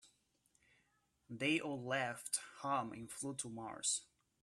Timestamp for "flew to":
3.11-3.49